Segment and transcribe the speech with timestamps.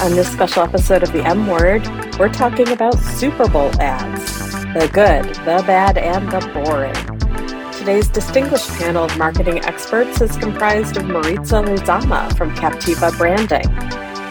[0.00, 1.86] On this special episode of the M Word,
[2.18, 7.72] we're talking about Super Bowl ads the good, the bad, and the boring.
[7.72, 13.66] Today's distinguished panel of marketing experts is comprised of Maritza Lizama from Captiva Branding,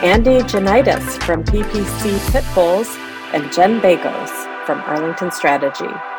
[0.04, 2.94] Andy Janitis from PPC Pitbulls,
[3.34, 6.17] and Jen Bakos from Arlington Strategy.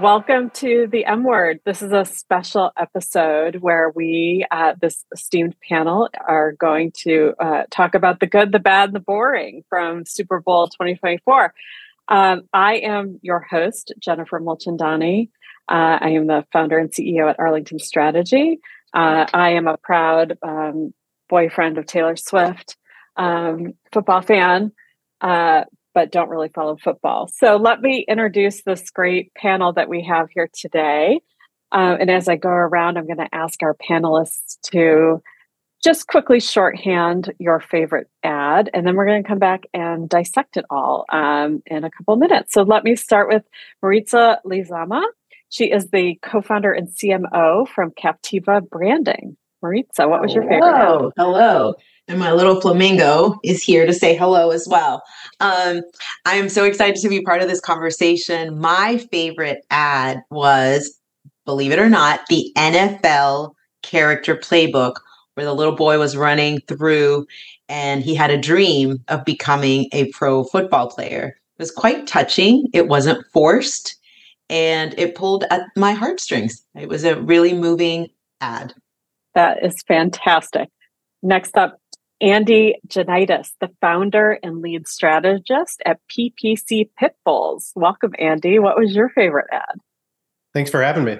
[0.00, 1.58] Welcome to the M Word.
[1.64, 7.64] This is a special episode where we, uh, this esteemed panel, are going to uh,
[7.68, 11.52] talk about the good, the bad, and the boring from Super Bowl 2024.
[12.06, 15.30] Um, I am your host, Jennifer Mulchandani.
[15.68, 18.60] Uh, I am the founder and CEO at Arlington Strategy.
[18.94, 20.94] Uh, I am a proud um,
[21.28, 22.76] boyfriend of Taylor Swift,
[23.16, 24.70] um, football fan,
[25.20, 25.64] uh,
[25.98, 27.26] but don't really follow football.
[27.26, 31.20] So let me introduce this great panel that we have here today.
[31.72, 35.20] Uh, and as I go around, I'm going to ask our panelists to
[35.82, 40.56] just quickly shorthand your favorite ad, and then we're going to come back and dissect
[40.56, 42.52] it all um, in a couple minutes.
[42.52, 43.42] So let me start with
[43.82, 45.02] Maritza Lizama.
[45.48, 49.36] She is the co-founder and CMO from Captiva Branding.
[49.62, 50.62] Maritza, what was your favorite?
[50.62, 51.74] Hello, hello
[52.08, 55.02] and my little flamingo is here to say hello as well.
[55.40, 55.82] Um,
[56.24, 58.58] I am so excited to be part of this conversation.
[58.58, 60.98] My favorite ad was,
[61.44, 64.94] believe it or not, the NFL character playbook,
[65.34, 67.26] where the little boy was running through
[67.68, 71.36] and he had a dream of becoming a pro football player.
[71.58, 73.96] It was quite touching, it wasn't forced,
[74.48, 76.62] and it pulled at my heartstrings.
[76.74, 78.08] It was a really moving
[78.40, 78.72] ad.
[79.34, 80.70] That is fantastic.
[81.22, 81.78] Next up,
[82.20, 87.70] Andy Janitis, the founder and lead strategist at PPC Pitbulls.
[87.76, 88.58] Welcome, Andy.
[88.58, 89.78] What was your favorite ad?
[90.52, 91.18] Thanks for having me.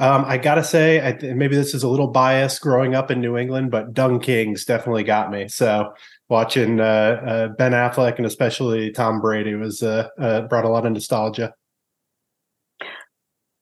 [0.00, 3.20] Um, I gotta say, I th- maybe this is a little biased growing up in
[3.20, 5.48] New England, but Dunkin's definitely got me.
[5.48, 5.92] So
[6.28, 10.86] watching uh, uh, Ben Affleck and especially Tom Brady was uh, uh brought a lot
[10.86, 11.52] of nostalgia.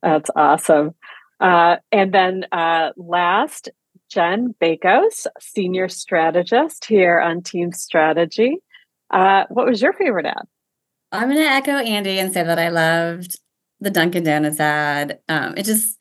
[0.02, 0.94] That's awesome.
[1.40, 3.70] Uh, and then uh, last,
[4.08, 8.58] Jen Bakos, Senior Strategist here on Team Strategy.
[9.10, 10.46] Uh, what was your favorite ad?
[11.12, 13.38] I'm going to echo Andy and say that I loved
[13.80, 15.20] the Dunkin' Donuts ad.
[15.28, 15.98] Um, it just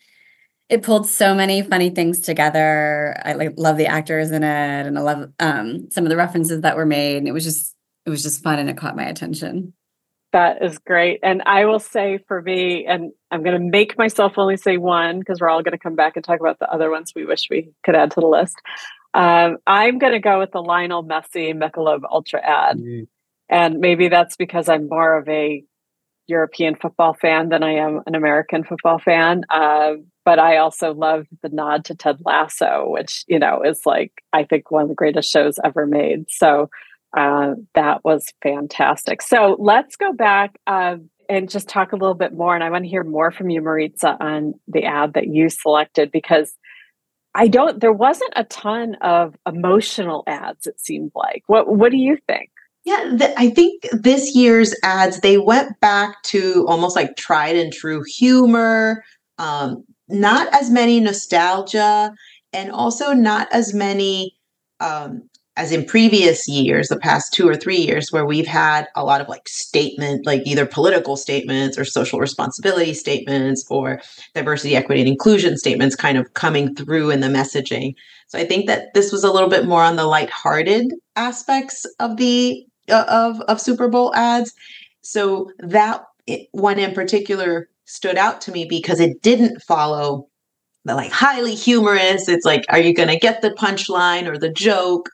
[0.67, 3.15] it pulled so many funny things together.
[3.23, 6.61] I like love the actors in it, and I love um, some of the references
[6.61, 7.17] that were made.
[7.17, 9.73] And it was just it was just fun, and it caught my attention.
[10.35, 11.21] That is great.
[11.23, 15.19] And I will say for me, and I'm going to make myself only say one
[15.19, 17.47] because we're all going to come back and talk about the other ones we wish
[17.49, 18.57] we could add to the list.
[19.13, 22.79] Um, I'm going to go with the Lionel Messi Michelob Ultra ad.
[22.79, 23.07] Mm.
[23.47, 25.63] And maybe that's because I'm more of a
[26.27, 29.43] European football fan than I am an American football fan.
[29.49, 29.93] Uh,
[30.25, 34.43] but I also love the nod to Ted Lasso, which, you know, is like, I
[34.43, 36.25] think one of the greatest shows ever made.
[36.29, 36.69] So
[37.15, 39.21] uh, that was fantastic.
[39.21, 40.97] So let's go back uh,
[41.29, 42.55] and just talk a little bit more.
[42.55, 46.11] And I want to hear more from you, Maritza, on the ad that you selected
[46.11, 46.53] because
[47.33, 47.81] I don't.
[47.81, 50.67] There wasn't a ton of emotional ads.
[50.67, 51.43] It seemed like.
[51.47, 52.49] What What do you think?
[52.85, 58.03] Yeah, I think this year's ads they went back to almost like tried and true
[58.07, 59.03] humor.
[59.37, 62.13] Um, not as many nostalgia,
[62.53, 64.37] and also not as many
[64.79, 69.05] um, as in previous years, the past two or three years, where we've had a
[69.05, 74.01] lot of like statement, like either political statements or social responsibility statements or
[74.33, 77.93] diversity, equity, and inclusion statements kind of coming through in the messaging.
[78.27, 82.17] So I think that this was a little bit more on the lighthearted aspects of
[82.17, 84.53] the uh, of of Super Bowl ads.
[85.01, 86.03] So that
[86.51, 90.27] one in particular stood out to me because it didn't follow
[90.85, 92.27] the like highly humorous.
[92.27, 95.09] It's like, are you going to get the punchline or the joke?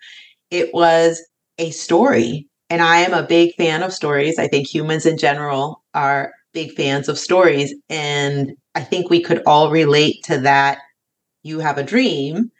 [0.51, 1.21] It was
[1.57, 2.47] a story.
[2.69, 4.37] And I am a big fan of stories.
[4.37, 7.73] I think humans in general are big fans of stories.
[7.89, 10.79] And I think we could all relate to that.
[11.43, 12.51] You have a dream,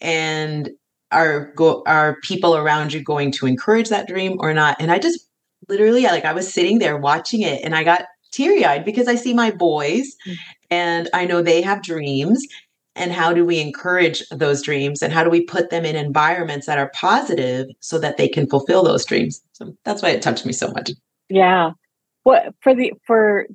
[0.00, 0.68] and
[1.12, 4.76] are go are people around you going to encourage that dream or not?
[4.80, 5.20] And I just
[5.68, 8.02] literally like I was sitting there watching it and I got
[8.32, 10.34] teary-eyed because I see my boys mm.
[10.70, 12.44] and I know they have dreams
[12.96, 16.66] and how do we encourage those dreams and how do we put them in environments
[16.66, 19.42] that are positive so that they can fulfill those dreams?
[19.52, 20.90] So that's why it touched me so much.
[21.28, 21.72] Yeah.
[22.22, 23.46] What for the for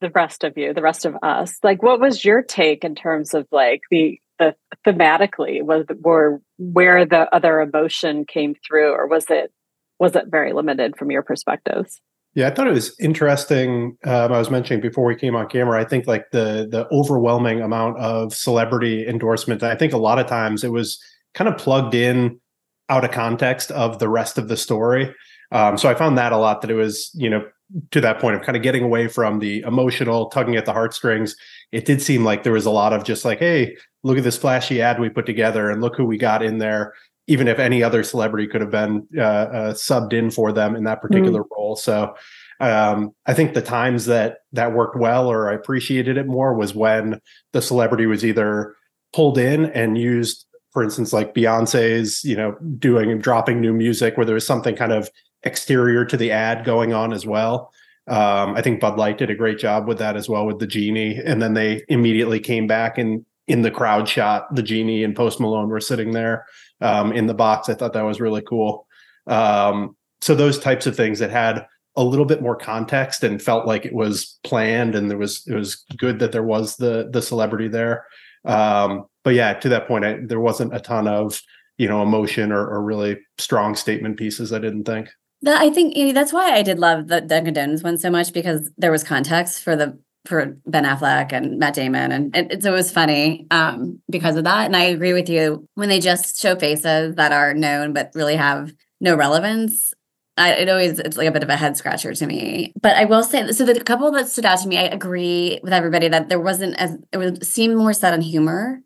[0.00, 3.32] the rest of you the rest of us like what was your take in terms
[3.32, 4.54] of like the the
[4.86, 9.50] thematically was or where the other emotion came through or was it
[9.98, 12.00] was it very limited from your perspectives
[12.34, 13.96] yeah, I thought it was interesting.
[14.04, 15.80] Um, I was mentioning before we came on camera.
[15.80, 19.62] I think like the the overwhelming amount of celebrity endorsement.
[19.62, 21.00] I think a lot of times it was
[21.34, 22.40] kind of plugged in
[22.88, 25.14] out of context of the rest of the story.
[25.52, 27.46] Um, so I found that a lot that it was, you know,
[27.92, 31.36] to that point of kind of getting away from the emotional tugging at the heartstrings.
[31.72, 34.36] It did seem like there was a lot of just like, hey, look at this
[34.36, 36.94] flashy ad we put together and look who we got in there.
[37.26, 40.84] Even if any other celebrity could have been uh, uh, subbed in for them in
[40.84, 41.54] that particular mm-hmm.
[41.54, 41.76] role.
[41.76, 42.14] So
[42.60, 46.74] um, I think the times that that worked well or I appreciated it more was
[46.74, 47.20] when
[47.52, 48.76] the celebrity was either
[49.12, 50.44] pulled in and used
[50.74, 54.92] for instance, like Beyonce's, you know, doing dropping new music where there was something kind
[54.92, 55.08] of
[55.44, 57.72] exterior to the ad going on as well.
[58.08, 60.66] Um, I think Bud Light did a great job with that as well with the
[60.66, 65.14] genie, and then they immediately came back and in the crowd shot the genie and
[65.14, 66.44] Post Malone were sitting there
[66.80, 67.68] um, in the box.
[67.68, 68.86] I thought that was really cool.
[69.26, 71.66] Um, so those types of things that had
[71.96, 75.54] a little bit more context and felt like it was planned and there was it
[75.54, 78.04] was good that there was the the celebrity there.
[78.44, 81.40] Um, but yeah, to that point, I, there wasn't a ton of
[81.78, 84.52] you know emotion or, or really strong statement pieces.
[84.52, 85.08] I didn't think.
[85.42, 88.10] That I think you know, that's why I did love the Dunkin' Donuts one so
[88.10, 92.52] much because there was context for the for Ben Affleck and Matt Damon, and it,
[92.52, 94.66] it, it was funny um, because of that.
[94.66, 98.36] And I agree with you when they just show faces that are known but really
[98.36, 99.92] have no relevance.
[100.36, 102.72] I, it always it's like a bit of a head scratcher to me.
[102.80, 105.72] But I will say so the couple that stood out to me, I agree with
[105.72, 108.80] everybody that there wasn't as it would seem more set on humor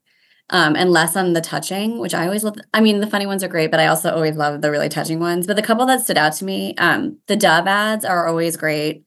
[0.50, 2.56] um, and less on the touching, which I always love.
[2.72, 5.20] I mean, the funny ones are great, but I also always love the really touching
[5.20, 5.46] ones.
[5.46, 9.04] But the couple that stood out to me, um, the Dove ads are always great.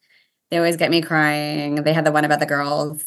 [0.52, 1.76] They always get me crying.
[1.76, 3.04] They had the one about the girls,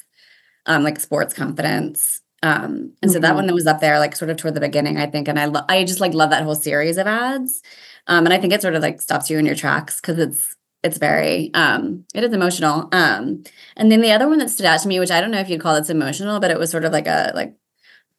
[0.66, 2.20] um, like sports confidence.
[2.42, 3.22] Um, and so mm-hmm.
[3.22, 5.28] that one that was up there, like sort of toward the beginning, I think.
[5.28, 7.62] And I, lo- I just like love that whole series of ads.
[8.06, 10.56] Um, and I think it sort of like stops you in your tracks because it's
[10.82, 13.42] it's very um it is emotional um
[13.74, 15.48] and then the other one that stood out to me which i don't know if
[15.48, 17.56] you'd call it emotional but it was sort of like a like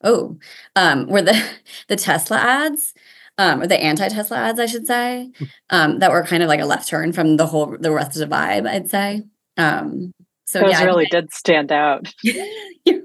[0.06, 0.38] oh,
[0.76, 1.50] um, were the
[1.88, 2.94] the Tesla ads,
[3.38, 5.46] um, or the anti-Tesla ads, I should say, hmm.
[5.70, 8.28] um, that were kind of like a left turn from the whole the rest of
[8.28, 9.24] the vibe, I'd say.
[9.58, 10.12] Um,
[10.46, 12.14] so those yeah, really did stand out.
[12.24, 13.02] they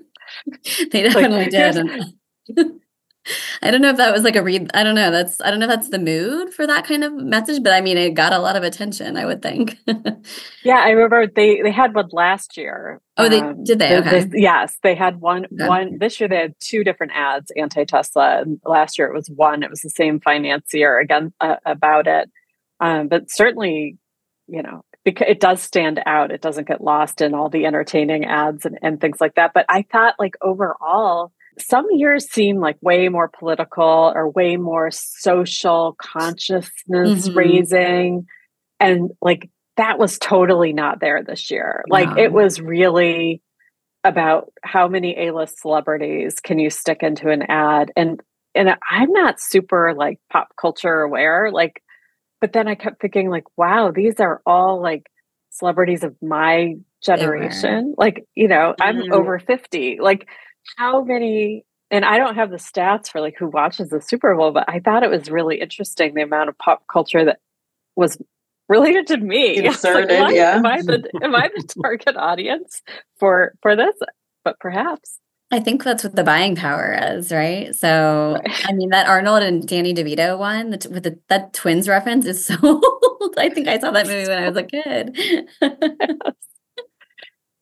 [0.92, 1.86] definitely like, did.
[3.62, 4.70] I don't know if that was like a read.
[4.72, 5.10] I don't know.
[5.10, 7.80] That's I don't know if that's the mood for that kind of message, but I
[7.80, 9.16] mean, it got a lot of attention.
[9.16, 9.76] I would think.
[10.64, 13.00] yeah, I remember they they had one last year.
[13.18, 13.98] Oh, they um, did they?
[13.98, 14.20] Okay.
[14.20, 15.68] This, yes, they had one okay.
[15.68, 16.28] one this year.
[16.28, 18.40] They had two different ads, anti Tesla.
[18.40, 19.62] And last year it was one.
[19.62, 22.30] It was the same financier again uh, about it,
[22.80, 23.98] um, but certainly,
[24.46, 26.30] you know, because it does stand out.
[26.30, 29.52] It doesn't get lost in all the entertaining ads and, and things like that.
[29.52, 34.90] But I thought, like overall some years seem like way more political or way more
[34.90, 37.38] social consciousness mm-hmm.
[37.38, 38.26] raising.
[38.78, 41.84] And like that was totally not there this year.
[41.88, 42.22] Like no.
[42.22, 43.42] it was really
[44.04, 48.20] about how many A-list celebrities can you stick into an ad and
[48.54, 51.82] and I'm not super like pop culture aware like
[52.40, 55.06] but then I kept thinking like wow these are all like
[55.50, 59.12] celebrities of my generation like you know I'm mm-hmm.
[59.12, 60.26] over 50 like
[60.76, 64.52] how many and I don't have the stats for like who watches the Super Bowl,
[64.52, 67.40] but I thought it was really interesting the amount of pop culture that
[67.96, 68.16] was
[68.68, 69.58] related to me.
[69.66, 70.56] Inserted, like, yeah.
[70.56, 72.82] Am I the am I the target audience
[73.18, 73.94] for for this?
[74.44, 75.18] But perhaps.
[75.52, 77.74] I think that's what the buying power is, right?
[77.74, 78.64] So, right.
[78.68, 82.46] I mean, that Arnold and Danny DeVito one the, with the, that twins reference is
[82.46, 82.54] so.
[82.62, 83.34] Old.
[83.36, 85.48] I think I saw that movie when I was a kid.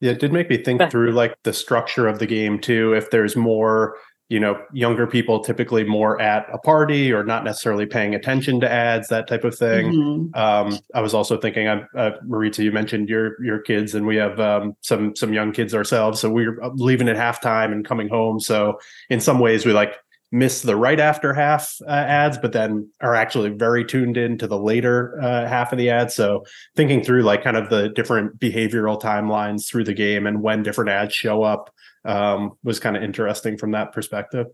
[0.01, 2.93] Yeah, it did make me think through like the structure of the game too.
[2.93, 3.97] If there's more,
[4.29, 8.71] you know, younger people typically more at a party or not necessarily paying attention to
[8.71, 9.93] ads, that type of thing.
[9.93, 10.39] Mm-hmm.
[10.39, 14.39] Um, I was also thinking, uh, Maritza, you mentioned your your kids, and we have
[14.39, 16.21] um, some some young kids ourselves.
[16.21, 18.39] So we're uh, leaving at halftime and coming home.
[18.39, 18.79] So
[19.11, 19.95] in some ways, we like
[20.31, 24.47] miss the right after half uh, ads, but then are actually very tuned in to
[24.47, 26.15] the later uh, half of the ads.
[26.15, 26.45] So
[26.77, 30.91] thinking through like kind of the different behavioral timelines through the game and when different
[30.91, 31.73] ads show up
[32.05, 34.47] um, was kind of interesting from that perspective.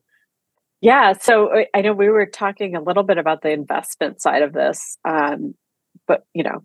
[0.81, 4.43] Yeah, so uh, I know we were talking a little bit about the investment side
[4.43, 5.54] of this, um,
[6.07, 6.62] but you know,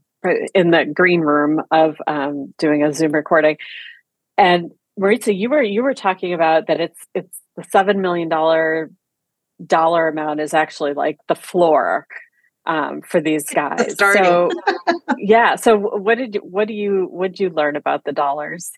[0.54, 3.58] in the green room of um, doing a Zoom recording,
[4.38, 8.92] and Maritza, you were you were talking about that it's it's the seven million dollar
[9.66, 12.08] dollar amount is actually like the floor
[12.66, 13.96] um, for these guys.
[13.98, 14.50] So,
[15.18, 15.56] yeah.
[15.56, 18.72] So, what did you, what do you what did you learn about the dollars?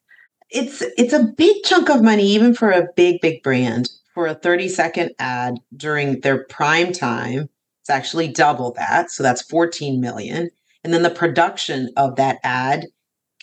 [0.50, 3.90] It's it's a big chunk of money, even for a big big brand.
[4.14, 7.50] For a thirty second ad during their prime time,
[7.82, 9.12] it's actually double that.
[9.12, 10.50] So that's fourteen million.
[10.84, 12.88] And then the production of that ad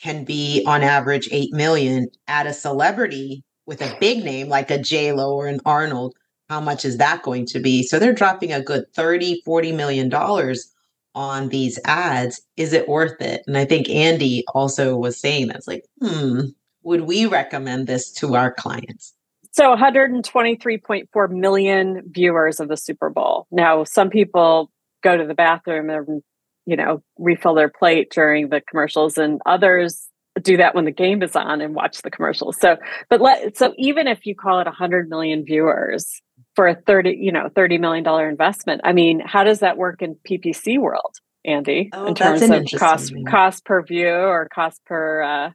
[0.01, 4.79] can be on average 8 million at a celebrity with a big name like a
[4.79, 6.15] J Lo or an Arnold
[6.49, 7.83] how much is that going to be?
[7.83, 10.73] So they're dropping a good 30, 40 million dollars
[11.15, 12.41] on these ads.
[12.57, 13.43] Is it worth it?
[13.47, 16.41] And I think Andy also was saying that's like, hmm,
[16.83, 19.15] would we recommend this to our clients?
[19.53, 23.47] So 123.4 million viewers of the Super Bowl.
[23.51, 24.71] Now, some people
[25.03, 26.23] go to the bathroom and
[26.67, 30.09] you know refill their plate during the commercials and others
[30.43, 32.59] do that when the game is on and watch the commercials.
[32.61, 32.77] So,
[33.09, 36.21] but let so even if you call it 100 million viewers
[36.59, 40.03] for a 30, you know, 30 million dollar investment, I mean, how does that work
[40.03, 43.25] in PPC world, Andy, Oh, in terms an of cost one.
[43.27, 45.51] cost per view or cost per uh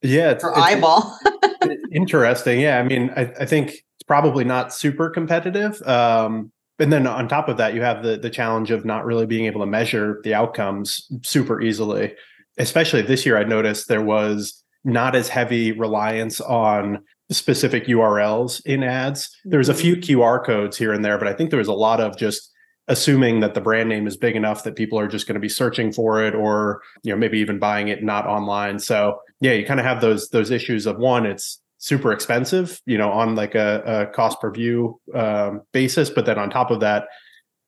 [0.00, 1.18] Yeah, it's, Per it's- eyeball.
[1.92, 2.58] interesting.
[2.58, 5.82] Yeah, I mean, I, I think it's probably not super competitive.
[5.82, 9.26] Um, and then on top of that, you have the the challenge of not really
[9.26, 12.14] being able to measure the outcomes super easily.
[12.56, 18.82] Especially this year, I noticed there was not as heavy reliance on specific URLs in
[18.82, 19.36] ads.
[19.44, 21.72] There was a few QR codes here and there, but I think there was a
[21.72, 22.50] lot of just
[22.88, 25.48] assuming that the brand name is big enough that people are just going to be
[25.48, 29.64] searching for it or you know maybe even buying it not online so yeah you
[29.64, 33.54] kind of have those those issues of one it's super expensive you know on like
[33.54, 37.06] a, a cost per view um, basis but then on top of that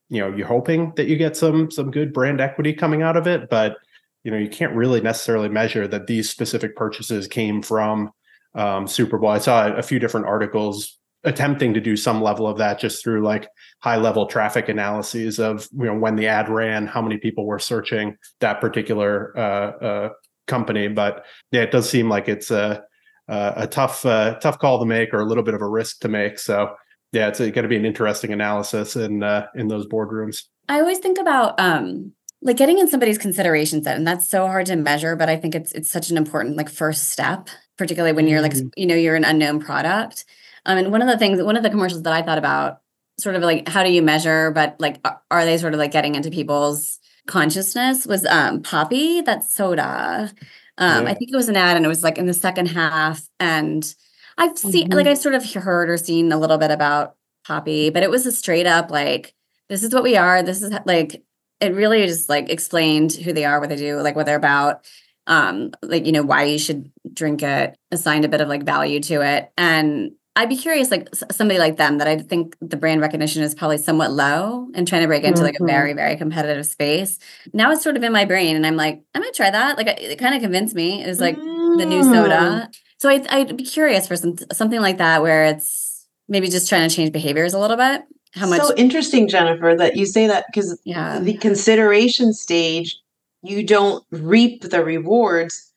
[0.09, 3.29] you know you're hoping that you get some some good brand equity coming out of
[3.29, 3.77] it but
[4.25, 8.11] you know you can't really necessarily measure that these specific purchases came from
[8.55, 9.31] um, super bowl.
[9.31, 13.23] I saw a few different articles attempting to do some level of that just through
[13.23, 13.49] like
[13.81, 17.59] high level traffic analyses of you know when the ad ran how many people were
[17.59, 20.09] searching that particular uh, uh,
[20.47, 20.89] company.
[20.89, 22.83] But yeah it does seem like it's a
[23.29, 26.09] a, tough uh, tough call to make or a little bit of a risk to
[26.09, 26.39] make.
[26.39, 26.75] So
[27.13, 30.43] yeah it's going to be an interesting analysis in uh, in those boardrooms.
[30.69, 32.13] I always think about um
[32.45, 35.55] like getting in somebody's consideration set and that's so hard to measure but I think
[35.55, 38.71] it's it's such an important like first step particularly when you're like Mhm.
[38.77, 40.25] you know you're an unknown product.
[40.67, 42.79] Um and one of the things one of the commercials that I thought about
[43.19, 46.15] sort of like how do you measure but like are they sort of like getting
[46.15, 50.33] into people's consciousness was um Poppy that soda.
[50.79, 53.23] Um I think it was an ad and it was like in the second half
[53.41, 53.95] and
[54.39, 58.03] I've seen like I've sort of heard or seen a little bit about Poppy but
[58.03, 59.35] it was a straight up like
[59.69, 61.23] this is what we are this is like
[61.61, 64.85] it really just like explained who they are what they do like what they're about
[65.27, 69.01] um like you know why you should drink it assigned a bit of like value
[69.01, 69.51] to it.
[69.57, 73.55] And i'd be curious like somebody like them that i think the brand recognition is
[73.55, 77.19] probably somewhat low and trying to break into like a very very competitive space.
[77.53, 79.77] Now it's sort of in my brain and i'm like I'm gonna try that.
[79.77, 81.03] Like it kind of convinced me.
[81.03, 82.13] It was like the new Mm.
[82.13, 86.69] soda so I, i'd be curious for some something like that where it's maybe just
[86.69, 88.03] trying to change behaviors a little bit.
[88.35, 91.19] How much So interesting, Jennifer, that you say that because yeah.
[91.21, 92.97] the consideration stage,
[93.43, 95.73] you don't reap the rewards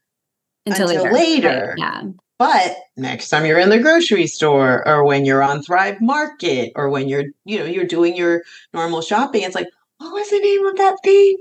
[0.65, 1.75] until, until later, later.
[1.77, 2.03] Yeah
[2.37, 6.89] But next time you're in the grocery store or when you're on Thrive Market or
[6.89, 8.43] when you're, you know, you're doing your
[8.73, 9.67] normal shopping, it's like,
[9.97, 11.35] what was the name of that thing?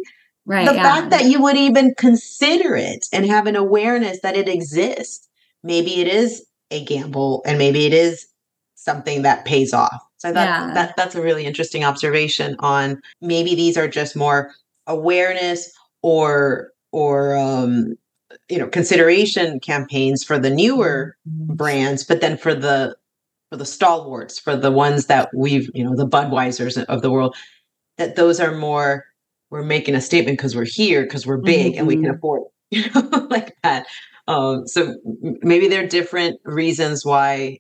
[0.47, 0.83] right the yeah.
[0.83, 5.27] fact that you would even consider it and have an awareness that it exists.
[5.63, 8.27] Maybe it is a gamble and maybe it is
[8.75, 10.03] something that pays off.
[10.19, 10.75] So that, Yeah.
[10.75, 14.51] that that's a really interesting observation on maybe these are just more
[14.87, 15.73] awareness
[16.05, 17.95] or or um
[18.51, 21.17] you know consideration campaigns for the newer
[21.49, 22.95] brands but then for the
[23.51, 27.35] for the stalwarts for the ones that we've you know the budweisers of the world
[27.97, 29.05] that those are more
[29.51, 32.17] we're making a statement because we're here because we're big and we can Mhm.
[32.19, 32.51] afford it,
[32.95, 33.87] you know like that
[34.29, 34.95] um so
[35.43, 37.59] maybe there are different reasons why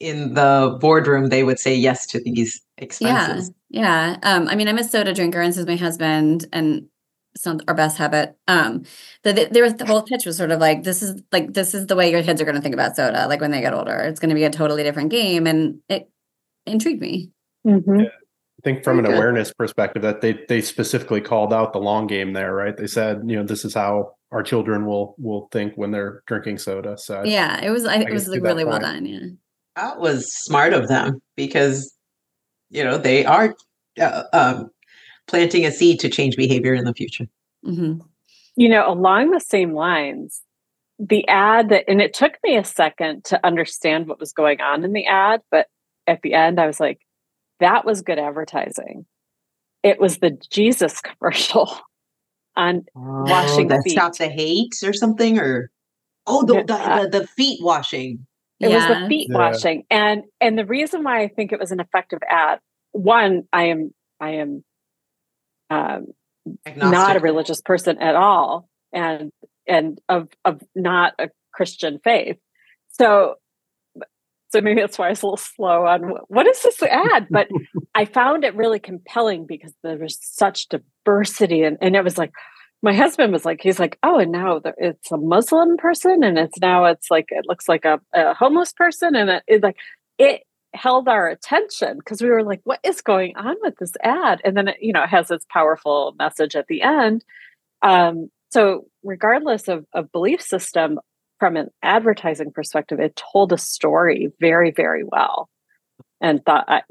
[0.00, 4.16] in the boardroom they would say yes to these expenses Yeah, yeah.
[4.22, 6.88] Um, I mean, I'm a soda drinker, and so is my husband, and
[7.34, 8.36] it's not our best habit.
[8.48, 8.84] Um,
[9.22, 11.74] the, the, there was the whole pitch was sort of like this is like this
[11.74, 13.74] is the way your kids are going to think about soda, like when they get
[13.74, 13.96] older.
[14.00, 16.10] It's going to be a totally different game, and it
[16.66, 17.30] intrigued me.
[17.66, 18.06] mhm.
[18.06, 19.16] I think from Very an good.
[19.18, 22.76] awareness perspective that they they specifically called out the long game there, right?
[22.76, 26.58] They said, you know, this is how our children will will think when they're drinking
[26.58, 26.96] soda.
[26.98, 27.84] So Yeah, it was.
[27.86, 29.04] I, it was like that really well done.
[29.06, 29.20] Yeah.
[29.76, 31.96] that was smart of them because
[32.70, 33.54] you know they are
[34.00, 34.70] uh, um,
[35.32, 37.26] planting a seed to change behavior in the future
[37.64, 37.94] hmm
[38.54, 40.42] you know, along the same lines,
[40.98, 44.84] the ad that, and it took me a second to understand what was going on
[44.84, 45.68] in the ad, but
[46.06, 47.00] at the end, I was like,
[47.60, 49.06] that was good advertising.
[49.82, 51.74] It was the Jesus commercial
[52.56, 53.92] on Washing the feet.
[53.92, 55.70] stop the hate or something or
[56.26, 58.26] oh the, the, the, the feet washing
[58.60, 59.36] it was the feet Yeah.
[59.38, 62.58] washing and and the reason why i think it was an effective ad
[62.92, 64.62] one i am i am
[65.72, 66.06] um,
[66.76, 69.30] not a religious person at all and
[69.66, 72.38] and of of not a christian faith
[72.88, 73.36] so
[74.52, 77.26] So maybe that's why I was a little slow on what is this ad.
[77.30, 77.48] But
[77.94, 82.32] I found it really compelling because there was such diversity, and, and it was like
[82.82, 86.58] my husband was like, he's like, oh, and now it's a Muslim person, and it's
[86.60, 89.76] now it's like it looks like a, a homeless person, and it, it like
[90.18, 90.42] it
[90.74, 94.40] held our attention because we were like, what is going on with this ad?
[94.44, 97.24] And then it, you know, it has this powerful message at the end.
[97.82, 100.98] Um, so regardless of, of belief system,
[101.38, 105.48] from an advertising perspective, it told a story very, very well.
[106.20, 106.82] And thought I,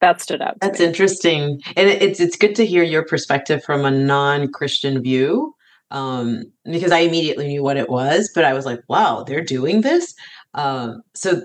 [0.00, 0.58] that stood out.
[0.60, 0.86] That's me.
[0.86, 1.60] interesting.
[1.76, 5.54] And it's it's good to hear your perspective from a non-Christian view.
[5.90, 9.80] Um, because I immediately knew what it was, but I was like, wow, they're doing
[9.80, 10.12] this.
[10.54, 11.42] Um, so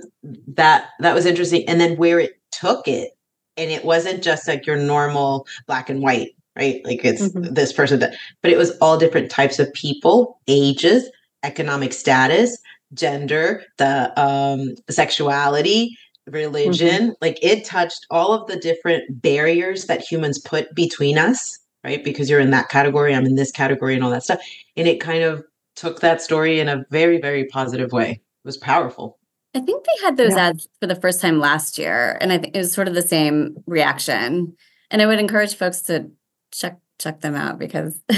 [0.47, 1.67] that that was interesting.
[1.67, 3.11] And then where it took it,
[3.57, 6.81] and it wasn't just like your normal black and white, right?
[6.85, 7.53] Like it's mm-hmm.
[7.53, 11.09] this person that, but it was all different types of people, ages,
[11.43, 12.57] economic status,
[12.93, 17.03] gender, the um, sexuality, religion.
[17.03, 17.11] Mm-hmm.
[17.21, 22.03] Like it touched all of the different barriers that humans put between us, right?
[22.03, 24.41] Because you're in that category, I'm in this category, and all that stuff.
[24.77, 25.43] And it kind of
[25.75, 29.19] took that story in a very, very positive way was powerful.
[29.55, 30.47] I think they had those yeah.
[30.47, 33.01] ads for the first time last year, and I think it was sort of the
[33.01, 34.55] same reaction.
[34.89, 36.09] And I would encourage folks to
[36.51, 37.99] check check them out because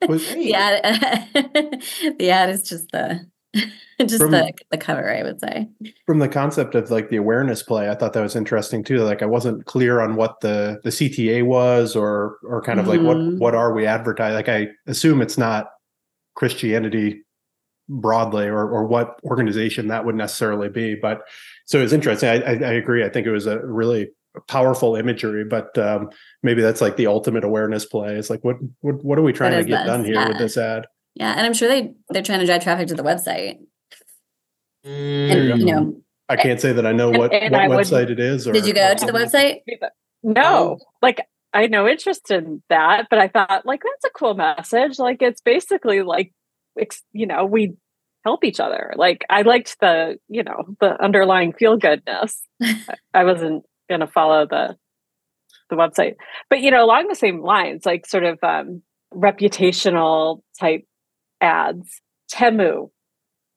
[0.00, 1.28] the ad
[2.18, 3.26] the ad is just the
[4.00, 5.68] just from, the the cover, I would say.
[6.06, 8.98] From the concept of like the awareness play, I thought that was interesting too.
[8.98, 12.96] Like I wasn't clear on what the the CTA was, or or kind of mm-hmm.
[12.96, 13.38] like what mm-hmm.
[13.38, 14.36] what are we advertising?
[14.36, 15.68] Like I assume it's not
[16.34, 17.22] Christianity
[17.88, 20.94] broadly or, or what organization that would necessarily be.
[20.94, 21.22] But
[21.66, 22.28] so it's interesting.
[22.28, 23.04] I, I, I agree.
[23.04, 24.10] I think it was a really
[24.48, 26.10] powerful imagery, but um,
[26.42, 28.16] maybe that's like the ultimate awareness play.
[28.16, 29.86] It's like, what, what, what are we trying to get this?
[29.86, 30.28] done here yeah.
[30.28, 30.86] with this ad?
[31.14, 31.32] Yeah.
[31.32, 33.58] And I'm sure they, they're trying to drive traffic to the website.
[34.84, 35.52] Mm.
[35.52, 38.20] And, you know, I can't say that I know what, and, and what website it
[38.20, 38.46] is.
[38.46, 39.60] Or, did you go to the website?
[40.22, 41.20] No, like
[41.52, 44.98] I had no interest in that, but I thought like that's a cool message.
[44.98, 46.32] Like it's basically like
[47.12, 47.74] you know, we
[48.24, 48.92] help each other.
[48.96, 52.42] Like I liked the, you know, the underlying feel goodness.
[53.14, 54.76] I wasn't going to follow the
[55.68, 56.14] the website,
[56.48, 58.82] but you know, along the same lines, like sort of um,
[59.14, 60.84] reputational type
[61.40, 62.00] ads.
[62.32, 62.90] Temu.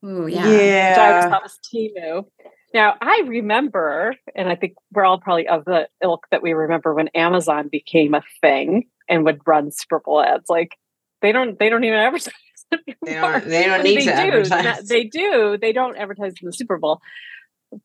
[0.05, 0.47] Ooh, yeah.
[0.47, 1.29] Yeah.
[1.29, 2.25] That was Temu.
[2.73, 6.93] Now I remember, and I think we're all probably of the ilk that we remember
[6.93, 10.45] when Amazon became a thing and would run Super Bowl ads.
[10.49, 10.77] Like
[11.21, 12.33] they don't, they don't even advertise
[13.05, 14.17] they don't, they don't need they to do.
[14.17, 14.87] advertise.
[14.87, 15.57] They do.
[15.59, 17.01] They don't advertise in the Super Bowl.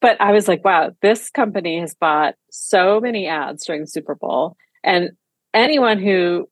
[0.00, 4.14] But I was like, wow, this company has bought so many ads during the Super
[4.14, 4.56] Bowl.
[4.82, 5.10] And
[5.52, 6.48] anyone who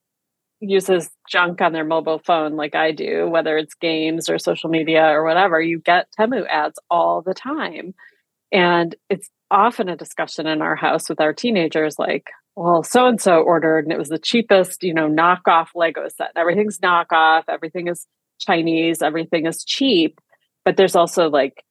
[0.61, 5.07] uses junk on their mobile phone like I do, whether it's games or social media
[5.07, 7.95] or whatever, you get Temu ads all the time.
[8.53, 13.21] And it's often a discussion in our house with our teenagers like, well, so and
[13.21, 16.33] so ordered and it was the cheapest, you know, knockoff Lego set.
[16.37, 18.07] Everything's knockoff, everything is
[18.45, 20.21] Chinese, everything is cheap,
[20.65, 21.65] but there's also like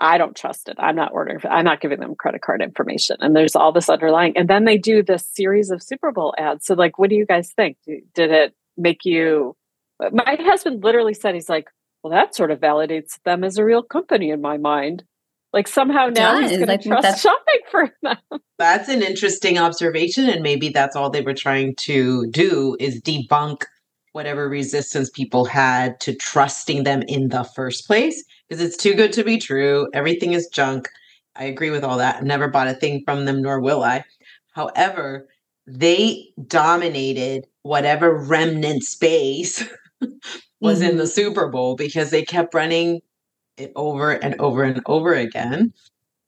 [0.00, 0.76] I don't trust it.
[0.78, 1.40] I'm not ordering.
[1.48, 3.16] I'm not giving them credit card information.
[3.20, 4.34] And there's all this underlying.
[4.34, 6.64] And then they do this series of Super Bowl ads.
[6.64, 7.76] So, like, what do you guys think?
[7.86, 9.56] Did it make you?
[10.00, 11.66] My husband literally said, he's like,
[12.02, 15.04] well, that sort of validates them as a real company in my mind.
[15.52, 18.16] Like somehow now he's going to trust shopping for them.
[18.58, 23.64] That's an interesting observation, and maybe that's all they were trying to do is debunk
[24.12, 29.12] whatever resistance people had to trusting them in the first place because it's too good
[29.12, 29.88] to be true.
[29.94, 30.88] Everything is junk.
[31.36, 32.16] I agree with all that.
[32.16, 34.04] I Never bought a thing from them, nor will I.
[34.52, 35.28] However,
[35.66, 39.64] they dominated whatever remnant space
[40.60, 40.90] was mm-hmm.
[40.90, 41.10] in the mm-hmm.
[41.10, 43.00] Super Bowl because they kept running
[43.56, 45.72] it over and over and over again.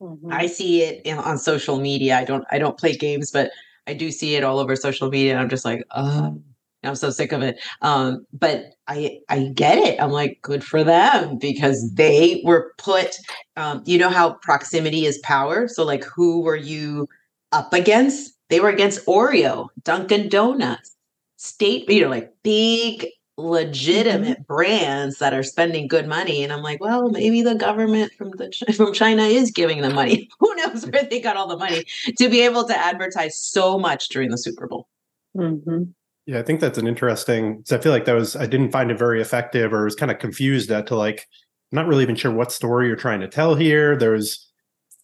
[0.01, 0.33] Mm-hmm.
[0.33, 2.19] I see it in, on social media.
[2.19, 3.51] I don't I don't play games, but
[3.87, 6.41] I do see it all over social media and I'm just like, oh,
[6.85, 7.61] I'm so sick of it.
[7.81, 10.01] Um, but I I get it.
[10.01, 13.17] I'm like, good for them because they were put.
[13.57, 15.69] Um, you know how proximity is power.
[15.69, 17.09] So like, who were you
[17.53, 18.35] up against?
[18.51, 20.95] They were against Oreo, Dunkin' Donuts,
[21.37, 21.89] state.
[21.89, 23.07] You know, like big
[23.39, 24.55] legitimate mm-hmm.
[24.55, 28.53] brands that are spending good money and i'm like well maybe the government from the
[28.77, 31.83] from china is giving them money who knows where they got all the money
[32.19, 34.87] to be able to advertise so much during the super bowl
[35.35, 35.85] mm-hmm.
[36.27, 37.63] Yeah, I think that's an interesting.
[37.67, 40.11] So I feel like that was I didn't find it very effective, or was kind
[40.11, 41.27] of confused at to like
[41.73, 43.97] I'm not really even sure what story you're trying to tell here.
[43.97, 44.49] There's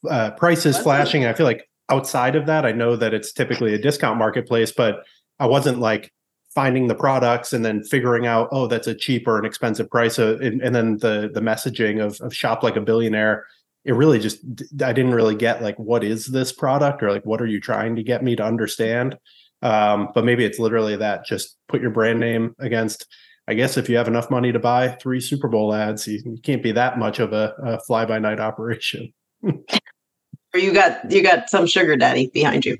[0.09, 1.25] uh, prices that's flashing.
[1.27, 5.03] I feel like outside of that, I know that it's typically a discount marketplace, but
[5.41, 6.13] I wasn't like
[6.55, 10.19] finding the products and then figuring out oh that's a cheap or an expensive price,
[10.19, 13.45] uh, and, and, then the the messaging of, of shop like a billionaire
[13.85, 14.41] it really just
[14.85, 17.97] I didn't really get like what is this product or like what are you trying
[17.97, 19.17] to get me to understand.
[19.63, 23.07] Um, but maybe it's literally that just put your brand name against.
[23.49, 26.39] I guess if you have enough money to buy three Super Bowl ads, you, you
[26.43, 29.13] can't be that much of a, a fly by night operation.
[29.43, 32.77] or you got you got some sugar daddy behind you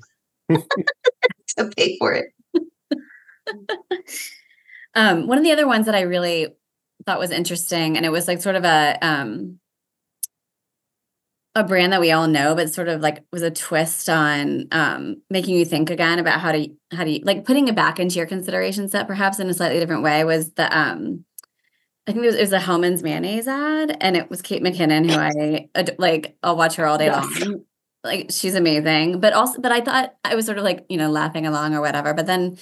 [0.49, 2.25] to pay for it.
[4.95, 6.47] um, one of the other ones that I really
[7.05, 9.59] thought was interesting, and it was like sort of a um,
[11.59, 15.21] a brand that we all know, but sort of like was a twist on um,
[15.29, 18.25] making you think again about how to how to like putting it back into your
[18.25, 20.23] consideration set, perhaps in a slightly different way.
[20.23, 21.25] Was the um,
[22.07, 25.09] I think it was, it was a Hellmann's mayonnaise ad, and it was Kate McKinnon,
[25.09, 26.37] who I like.
[26.41, 27.65] I'll watch her all day long.
[28.01, 31.11] Like she's amazing, but also, but I thought I was sort of like you know
[31.11, 32.13] laughing along or whatever.
[32.13, 32.57] But then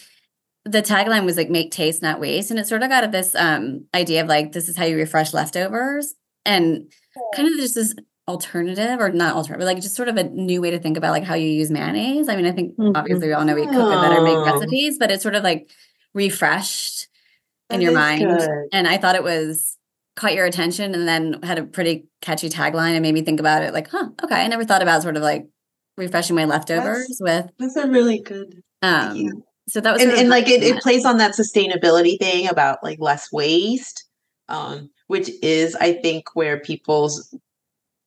[0.65, 3.35] the tagline was like "Make taste, not waste," and it sort of got at this
[3.35, 6.91] um idea of like this is how you refresh leftovers, and
[7.35, 7.93] kind of just this
[8.27, 11.11] alternative or not alternative, but like just sort of a new way to think about
[11.11, 12.27] like how you use mayonnaise.
[12.27, 12.95] I mean, I think mm-hmm.
[12.95, 15.69] obviously we all know we cook it better, make recipes, but it's sort of like
[16.13, 17.07] refreshed
[17.69, 18.25] that in your mind.
[18.25, 18.49] Good.
[18.73, 19.77] And I thought it was
[20.15, 23.61] caught your attention and then had a pretty catchy tagline and made me think about
[23.61, 24.43] it like, huh, okay.
[24.43, 25.45] I never thought about sort of like
[25.97, 30.29] refreshing my leftovers that's, with that's a really good um so that was and, and
[30.29, 34.05] like it, it plays on that sustainability thing about like less waste
[34.47, 37.35] um which is i think where people's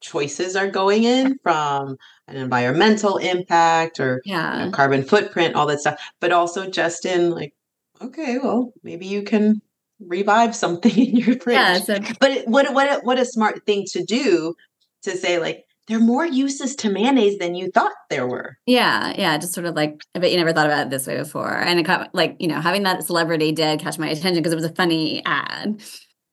[0.00, 4.58] choices are going in from an environmental impact or yeah.
[4.58, 7.54] you know, carbon footprint, all that stuff, but also just in like,
[8.02, 9.60] okay, well, maybe you can
[10.00, 11.56] revive something in your fridge.
[11.56, 14.54] Yeah, so- but it, what what what a smart thing to do
[15.02, 18.56] to say like there are more uses to mayonnaise than you thought there were.
[18.64, 21.16] Yeah, yeah, just sort of like I bet you never thought about it this way
[21.16, 24.52] before, and it got like you know having that celebrity did catch my attention because
[24.52, 25.82] it was a funny ad.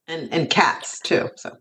[0.10, 1.30] And and cats too.
[1.36, 1.58] So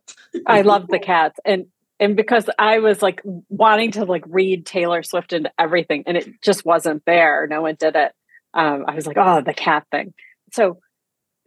[0.46, 1.66] I love the cats and
[1.98, 6.42] and because I was like wanting to like read Taylor Swift and everything, and it
[6.42, 7.46] just wasn't there.
[7.48, 8.12] No one did it.
[8.54, 10.14] Um, I was like, oh, the cat thing.
[10.52, 10.78] So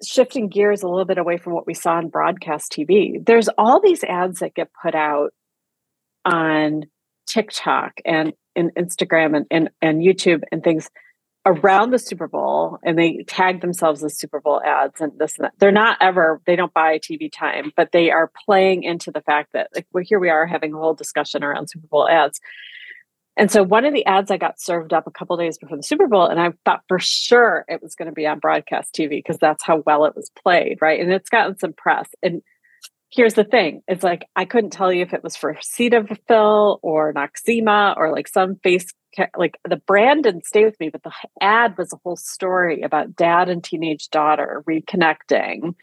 [0.04, 3.82] shifting gears a little bit away from what we saw on broadcast TV, there's all
[3.82, 5.34] these ads that get put out
[6.26, 6.84] on
[7.28, 10.90] TikTok and in Instagram and, and, and YouTube and things
[11.46, 15.46] around the Super Bowl and they tag themselves as Super Bowl ads and this and
[15.46, 15.54] that.
[15.58, 19.54] They're not ever, they don't buy TV time, but they are playing into the fact
[19.54, 22.40] that like well, here we are having a whole discussion around Super Bowl ads.
[23.38, 25.84] And so one of the ads I got served up a couple days before the
[25.84, 29.12] Super Bowl, and I thought for sure it was going to be on broadcast TV
[29.12, 31.00] because that's how well it was played, right?
[31.00, 32.10] And it's gotten some press.
[32.22, 32.42] And
[33.12, 37.14] here's the thing it's like i couldn't tell you if it was for cetaphil or
[37.14, 38.94] noxzema or like some face
[39.38, 43.16] like the brand didn't stay with me, but the ad was a whole story about
[43.16, 45.76] dad and teenage daughter reconnecting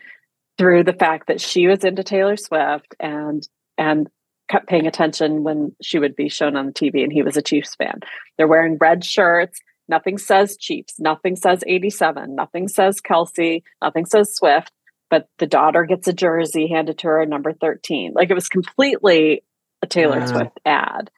[0.58, 4.08] through the fact that she was into Taylor Swift and and
[4.48, 7.42] kept paying attention when she would be shown on the TV and he was a
[7.42, 8.00] Chiefs fan.
[8.36, 9.60] They're wearing red shirts.
[9.88, 14.72] Nothing says Chiefs, nothing says 87, nothing says kelsey nothing says Swift,
[15.10, 18.12] but the daughter gets a jersey handed to her number 13.
[18.14, 19.42] Like it was completely
[19.82, 21.10] a Taylor Swift ad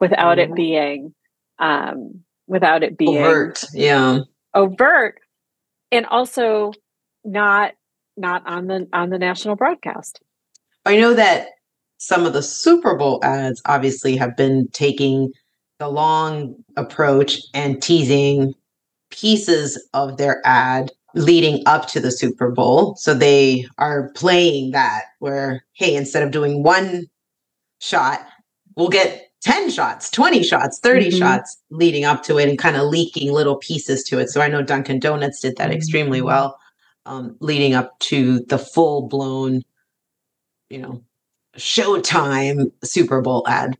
[0.00, 1.14] without it being
[1.58, 3.64] um, without it being overt.
[3.72, 4.20] Yeah,
[4.54, 5.20] overt,
[5.92, 6.72] and also
[7.24, 7.72] not
[8.16, 10.20] not on the on the national broadcast.
[10.84, 11.48] I know that
[11.98, 15.32] some of the Super Bowl ads obviously have been taking
[15.78, 18.54] the long approach and teasing
[19.10, 22.94] pieces of their ad leading up to the Super Bowl.
[22.96, 27.06] So they are playing that where, hey, instead of doing one
[27.80, 28.20] shot,
[28.76, 31.18] we'll get 10 shots, 20 shots, 30 mm-hmm.
[31.18, 34.28] shots leading up to it and kind of leaking little pieces to it.
[34.28, 36.26] So I know Dunkin' Donuts did that extremely mm-hmm.
[36.26, 36.58] well,
[37.06, 39.62] um, leading up to the full blown,
[40.68, 41.02] you know,
[41.56, 43.78] Showtime Super Bowl ad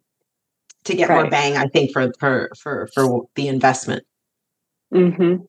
[0.84, 1.22] to get right.
[1.22, 4.06] more bang, I think, for for for for the investment.
[4.94, 5.44] Mm-hmm.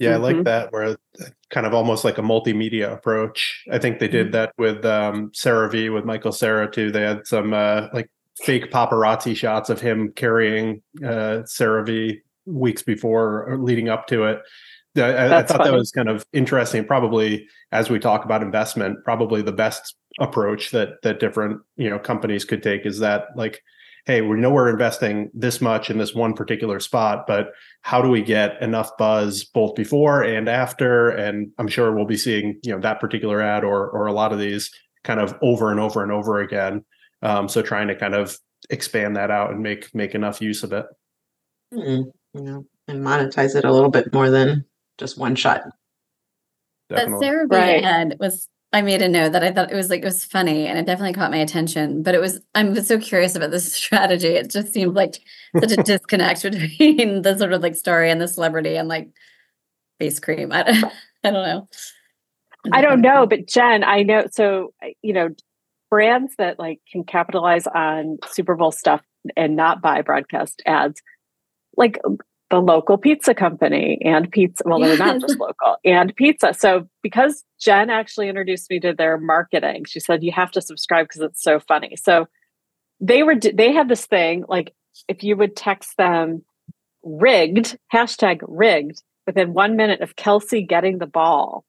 [0.00, 0.44] Yeah, I like mm-hmm.
[0.44, 0.96] that where
[1.50, 3.64] kind of almost like a multimedia approach.
[3.70, 4.32] I think they did mm-hmm.
[4.32, 5.30] that with um
[5.70, 6.90] V with Michael Cera too.
[6.90, 11.42] They had some uh like fake paparazzi shots of him carrying uh,
[11.84, 14.40] V weeks before or leading up to it.
[14.96, 15.70] I, I thought funny.
[15.70, 16.84] that was kind of interesting.
[16.84, 21.98] Probably as we talk about investment, probably the best approach that that different you know
[21.98, 23.62] companies could take is that like,
[24.10, 28.08] hey, we know we're investing this much in this one particular spot, but how do
[28.08, 31.10] we get enough buzz both before and after?
[31.10, 34.32] And I'm sure we'll be seeing you know that particular ad or or a lot
[34.32, 34.70] of these
[35.04, 36.84] kind of over and over and over again
[37.22, 38.38] um, so trying to kind of
[38.70, 40.86] expand that out and make make enough use of it.
[41.72, 42.38] Mm-hmm.
[42.38, 44.64] You know, and monetize it a little bit more than
[44.98, 45.62] just one shot.
[46.88, 47.26] Definitely.
[47.26, 47.84] That CeraVe right.
[47.84, 50.66] ad was I made a note that I thought it was like it was funny
[50.66, 52.02] and it definitely caught my attention.
[52.02, 54.28] But it was I'm so curious about this strategy.
[54.28, 55.20] It just seemed like
[55.58, 59.10] such a disconnect between the sort of like story and the celebrity and like
[59.98, 60.52] face cream.
[60.52, 60.84] I don't,
[61.24, 61.68] I don't know.
[62.72, 64.26] I don't know, but Jen, I know.
[64.30, 65.30] So you know,
[65.90, 69.02] brands that like can capitalize on Super Bowl stuff
[69.36, 71.02] and not buy broadcast ads,
[71.76, 71.98] like
[72.50, 74.64] the local pizza company and pizza.
[74.66, 76.52] Well, they're not just local and pizza.
[76.52, 81.06] So because Jen actually introduced me to their marketing, she said you have to subscribe
[81.06, 81.96] because it's so funny.
[81.96, 82.26] So
[83.00, 84.74] they were they had this thing like
[85.08, 86.44] if you would text them
[87.02, 91.64] rigged hashtag rigged within one minute of Kelsey getting the ball,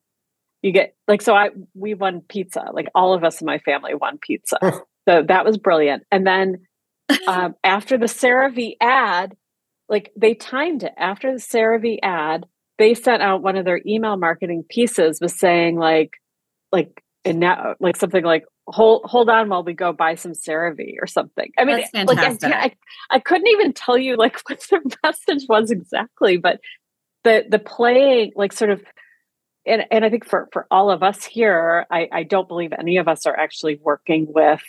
[0.64, 1.36] you get like so.
[1.36, 2.66] I we won pizza.
[2.74, 4.58] Like all of us in my family won pizza.
[5.08, 6.04] so that was brilliant.
[6.12, 6.66] And then
[7.28, 9.36] um, after the CeraVe ad
[9.92, 12.46] like they timed it after the CeraVe ad.
[12.80, 16.14] They sent out one of their email marketing pieces was saying like,
[16.72, 20.96] like, and now like something like hold hold on while we go buy some CeraVe
[21.00, 21.52] or something.
[21.60, 22.72] I mean, like I, I,
[23.12, 26.60] I couldn't even tell you like what their message was exactly, but
[27.24, 28.82] the the playing like sort of
[29.68, 32.98] and and I think for for all of us here, I, I don't believe any
[32.98, 34.62] of us are actually working with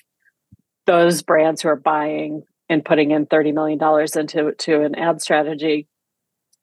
[0.84, 3.78] those brands who are buying and putting in $30 million
[4.16, 5.86] into to an ad strategy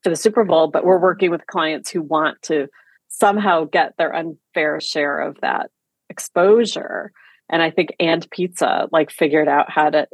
[0.02, 2.68] for the Super Bowl, but we're working with clients who want to
[3.10, 5.70] somehow get their unfair share of that
[6.10, 7.12] exposure.
[7.50, 10.08] And I think and pizza like figured out how to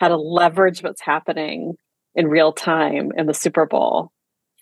[0.00, 1.74] how to leverage what's happening
[2.14, 4.12] in real time in the Super Bowl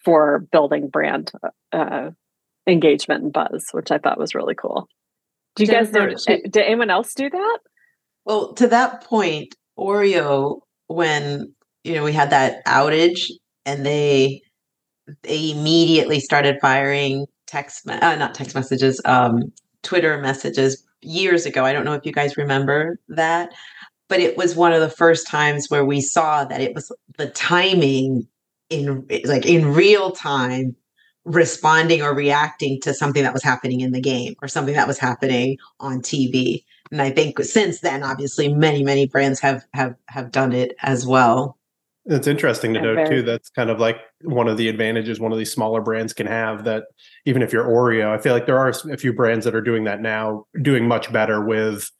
[0.05, 1.33] for building brand
[1.73, 2.11] uh,
[2.67, 4.89] engagement and buzz, which I thought was really cool.
[5.57, 6.07] Do you guys know?
[6.07, 7.59] Did anyone else do that?
[8.25, 13.31] Well, to that point, Oreo when you know we had that outage
[13.65, 14.43] and they
[15.23, 19.41] they immediately started firing text uh, not text messages um
[19.83, 21.65] twitter messages years ago.
[21.65, 23.53] I don't know if you guys remember that
[24.09, 27.29] but it was one of the first times where we saw that it was the
[27.31, 28.27] timing
[28.71, 30.77] in like in real time
[31.25, 34.99] responding or reacting to something that was happening in the game or something that was
[34.99, 40.31] happening on tv and I think since then, obviously, many many brands have have have
[40.31, 41.59] done it as well.
[42.09, 43.23] It's interesting to note too.
[43.23, 46.65] That's kind of like one of the advantages one of these smaller brands can have.
[46.65, 46.85] That
[47.25, 49.85] even if you're Oreo, I feel like there are a few brands that are doing
[49.85, 51.91] that now, doing much better with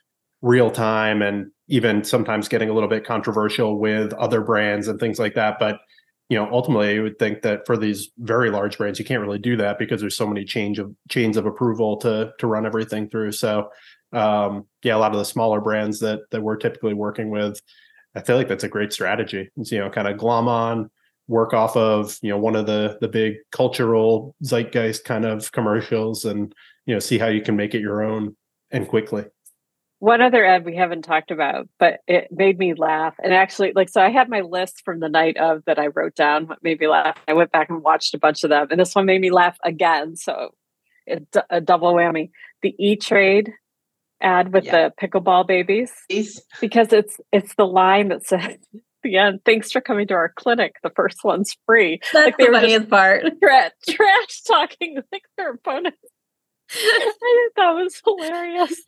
[0.43, 5.19] real time and even sometimes getting a little bit controversial with other brands and things
[5.19, 5.57] like that.
[5.59, 5.81] But
[6.29, 9.39] you know, ultimately, you would think that for these very large brands, you can't really
[9.39, 13.09] do that because there's so many change of chains of approval to to run everything
[13.09, 13.33] through.
[13.33, 13.71] So
[14.13, 17.61] um, yeah, a lot of the smaller brands that that we're typically working with,
[18.15, 19.51] I feel like that's a great strategy.
[19.57, 20.91] It's, you know, kind of glom on,
[21.29, 26.25] work off of you know one of the the big cultural zeitgeist kind of commercials,
[26.25, 26.53] and
[26.87, 28.37] you know see how you can make it your own
[28.71, 29.25] and quickly.
[29.99, 33.15] One other ad we haven't talked about, but it made me laugh.
[33.23, 36.15] And actually, like, so I had my list from the night of that I wrote
[36.15, 37.17] down what made me laugh.
[37.27, 39.57] I went back and watched a bunch of them, and this one made me laugh
[39.65, 40.17] again.
[40.17, 40.51] So
[41.07, 42.31] it's a double whammy.
[42.63, 43.53] The E Trade
[44.21, 44.89] ad with yeah.
[44.89, 45.93] the pickleball babies
[46.61, 48.57] because it's it's the line that says
[49.05, 52.89] yeah thanks for coming to our clinic the first one's free that's like the funniest
[52.89, 55.99] part tra- trash talking like their opponents
[56.75, 58.83] I thought that was hilarious.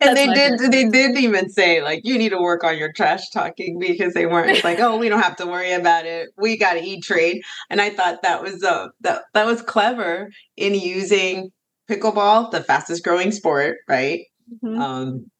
[0.00, 0.70] and they did favorite.
[0.70, 4.26] they did even say like you need to work on your trash talking because they
[4.26, 6.30] weren't like, oh, we don't have to worry about it.
[6.36, 7.42] We got to eat trade.
[7.70, 11.50] And I thought that was uh that that was clever in using
[11.88, 14.26] pickleball, the fastest growing sport, right?
[14.62, 14.80] Mm-hmm.
[14.80, 15.30] Um,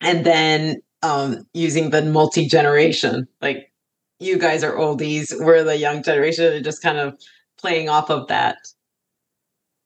[0.00, 3.72] and then um, using the multi generation, like
[4.18, 7.18] you guys are oldies, we're the young generation, and just kind of
[7.58, 8.56] playing off of that.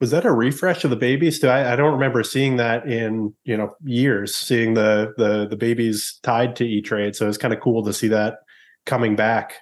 [0.00, 1.38] Was that a refresh of the babies?
[1.38, 1.48] too?
[1.48, 4.34] I, I don't remember seeing that in you know years.
[4.34, 7.92] Seeing the the the babies tied to E Trade, so it's kind of cool to
[7.92, 8.38] see that
[8.84, 9.54] coming back.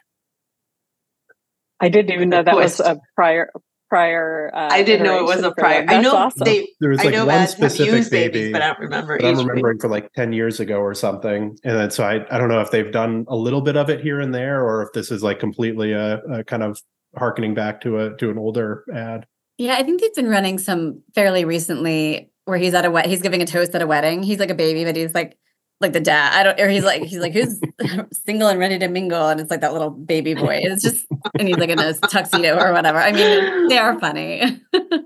[1.80, 3.50] I didn't even know that was a prior
[3.94, 4.50] prior.
[4.52, 5.84] Uh, I didn't know it was a prior.
[5.88, 6.44] I know awesome.
[6.44, 6.68] they.
[6.80, 9.18] There was like one specific baby, babies, but I don't remember.
[9.18, 9.80] But I'm remembering baby.
[9.82, 12.72] for like ten years ago or something, and then so I I don't know if
[12.72, 15.38] they've done a little bit of it here and there, or if this is like
[15.38, 16.80] completely a, a kind of
[17.16, 19.26] harkening back to a to an older ad.
[19.58, 23.22] Yeah, I think they've been running some fairly recently where he's at a wet he's
[23.22, 24.22] giving a toast at a wedding.
[24.22, 25.38] He's like a baby, but he's like
[25.80, 26.32] like the dad.
[26.34, 27.60] I don't, or he's like, he's like, who's
[28.12, 29.28] single and ready to mingle?
[29.28, 30.60] And it's like that little baby boy.
[30.62, 31.06] It's just,
[31.38, 32.98] and he's like in a tuxedo or whatever.
[32.98, 34.40] I mean, they are funny.
[34.72, 35.00] and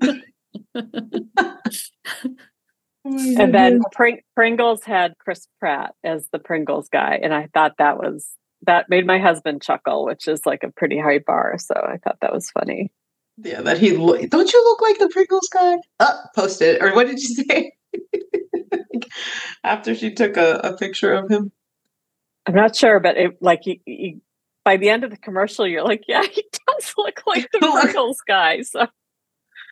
[3.05, 3.83] then mm-hmm.
[3.93, 7.19] Pring- Pringles had Chris Pratt as the Pringles guy.
[7.23, 8.29] And I thought that was,
[8.67, 11.57] that made my husband chuckle, which is like a pretty high bar.
[11.59, 12.93] So I thought that was funny.
[13.41, 15.77] Yeah, that he, lo- don't you look like the Pringles guy?
[16.01, 16.83] Uh, post it.
[16.83, 17.73] Or what did you say?
[19.65, 21.53] after she took a, a picture of him.
[22.47, 24.21] I'm not sure, but it like you, you,
[24.65, 28.21] by the end of the commercial, you're like, yeah, he does look like the Pringles
[28.27, 28.63] guy.
[28.63, 28.87] So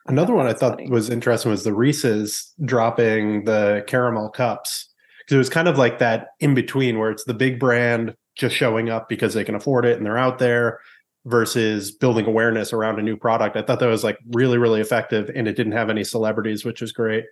[0.06, 0.90] another one I thought funny.
[0.90, 4.88] was interesting was the Reese's dropping the caramel cups
[5.20, 8.54] because it was kind of like that in between where it's the big brand just
[8.54, 10.78] showing up because they can afford it and they're out there
[11.26, 13.56] versus building awareness around a new product.
[13.56, 16.80] I thought that was like really, really effective and it didn't have any celebrities, which
[16.80, 17.24] was great.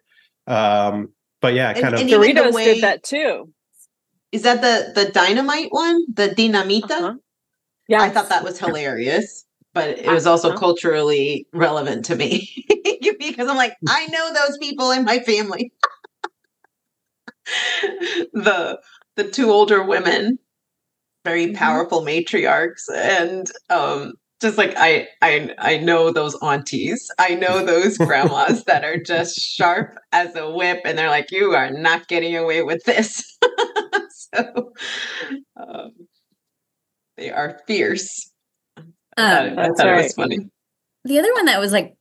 [0.47, 3.53] Um, but yeah, kind and, of and Doritos way, did that too.
[4.33, 6.05] Is that the the dynamite one?
[6.13, 6.91] The dinamita?
[6.91, 7.15] Uh-huh.
[7.89, 8.03] Yeah.
[8.03, 10.59] I thought that was hilarious, but it was also uh-huh.
[10.59, 12.67] culturally relevant to me
[13.19, 15.73] because I'm like, I know those people in my family.
[18.33, 18.81] the
[19.17, 20.39] the two older women
[21.25, 21.57] very mm-hmm.
[21.57, 27.11] powerful matriarchs and um just like I I I know those aunties.
[27.19, 31.55] I know those grandmas that are just sharp as a whip and they're like you
[31.55, 33.39] are not getting away with this.
[34.11, 34.73] so
[35.57, 35.93] um,
[37.17, 38.31] they are fierce.
[38.77, 38.85] Um,
[39.17, 40.01] I thought, I thought right.
[40.01, 40.39] it was funny.
[41.05, 41.95] The other one that was like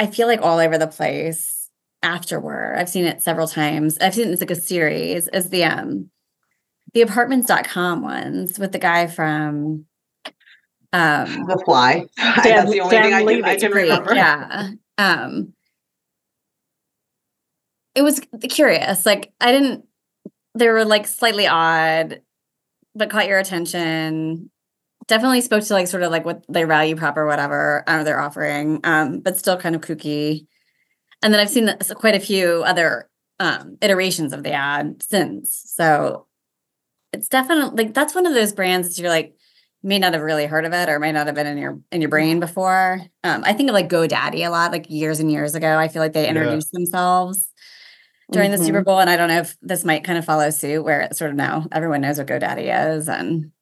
[0.00, 1.70] I feel like all over the place
[2.02, 2.76] afterward.
[2.76, 3.98] I've seen it several times.
[3.98, 6.10] I've seen it's like a series is the um
[6.94, 9.84] the apartments.com ones with the guy from
[10.92, 12.06] um The Fly.
[12.16, 14.14] Dan, That's the only Dan thing I can, I can remember.
[14.14, 14.70] Yeah.
[14.96, 15.52] Um
[17.94, 19.04] it was curious.
[19.04, 19.84] Like I didn't
[20.54, 22.22] they were like slightly odd,
[22.94, 24.50] but caught your attention.
[25.06, 28.20] Definitely spoke to like sort of like what their value prop or whatever uh, they're
[28.20, 30.46] offering, um, but still kind of kooky.
[31.22, 35.62] And then I've seen quite a few other um, iterations of the ad since.
[35.66, 36.26] So
[37.14, 39.36] it's definitely like that's one of those brands that you're like
[39.82, 42.00] may not have really heard of it or may not have been in your in
[42.00, 43.00] your brain before.
[43.22, 45.78] Um, I think of like GoDaddy a lot, like years and years ago.
[45.78, 46.78] I feel like they introduced yeah.
[46.78, 47.48] themselves
[48.32, 48.58] during mm-hmm.
[48.58, 48.84] the Super mm-hmm.
[48.84, 51.30] Bowl, and I don't know if this might kind of follow suit, where it's sort
[51.30, 53.52] of now everyone knows what GoDaddy is, and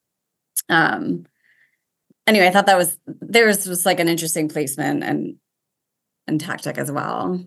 [0.68, 1.26] um,
[2.26, 5.36] anyway, I thought that was there was, was like an interesting placement and
[6.26, 7.44] and tactic as well.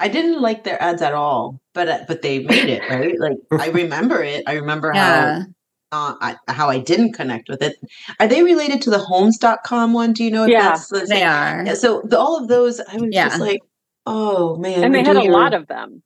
[0.00, 3.18] I didn't like their ads at all, but uh, but they made it right.
[3.18, 4.42] Like I remember it.
[4.46, 5.42] I remember yeah.
[5.42, 5.46] how
[5.92, 7.76] uh, I, how I didn't connect with it.
[8.18, 10.12] Are they related to the Homes.com one?
[10.12, 10.44] Do you know?
[10.44, 11.64] If yeah, that's the they are.
[11.66, 13.28] Yeah, so the, all of those, I was yeah.
[13.28, 13.60] just like,
[14.06, 16.02] oh man, and they had a your, lot of them.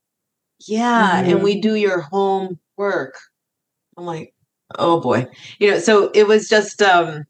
[0.66, 1.30] Yeah, mm-hmm.
[1.30, 3.16] and we do your home work.
[3.96, 4.34] I'm like,
[4.76, 5.28] oh boy,
[5.60, 5.78] you know.
[5.78, 7.26] So it was just um